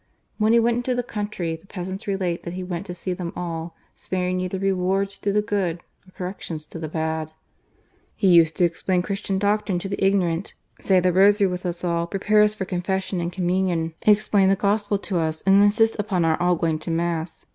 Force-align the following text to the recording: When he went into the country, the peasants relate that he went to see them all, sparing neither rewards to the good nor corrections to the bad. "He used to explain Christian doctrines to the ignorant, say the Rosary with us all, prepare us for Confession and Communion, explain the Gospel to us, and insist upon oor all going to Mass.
When 0.39 0.51
he 0.51 0.59
went 0.59 0.77
into 0.77 0.95
the 0.95 1.03
country, 1.03 1.55
the 1.55 1.67
peasants 1.67 2.07
relate 2.07 2.41
that 2.41 2.55
he 2.55 2.63
went 2.63 2.87
to 2.87 2.93
see 2.95 3.13
them 3.13 3.31
all, 3.35 3.75
sparing 3.93 4.37
neither 4.37 4.57
rewards 4.57 5.19
to 5.19 5.31
the 5.31 5.43
good 5.43 5.83
nor 6.07 6.11
corrections 6.15 6.65
to 6.73 6.79
the 6.79 6.87
bad. 6.87 7.31
"He 8.15 8.27
used 8.29 8.57
to 8.57 8.65
explain 8.65 9.03
Christian 9.03 9.37
doctrines 9.37 9.83
to 9.83 9.89
the 9.89 10.03
ignorant, 10.03 10.55
say 10.79 10.99
the 10.99 11.13
Rosary 11.13 11.45
with 11.45 11.67
us 11.67 11.83
all, 11.83 12.07
prepare 12.07 12.41
us 12.41 12.55
for 12.55 12.65
Confession 12.65 13.21
and 13.21 13.31
Communion, 13.31 13.93
explain 14.01 14.49
the 14.49 14.55
Gospel 14.55 14.97
to 14.97 15.19
us, 15.19 15.43
and 15.45 15.61
insist 15.61 15.95
upon 15.99 16.25
oor 16.25 16.35
all 16.41 16.55
going 16.55 16.79
to 16.79 16.89
Mass. 16.89 17.45